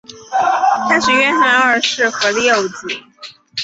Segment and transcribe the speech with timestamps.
[0.89, 2.87] 他是约翰二世和的幼子。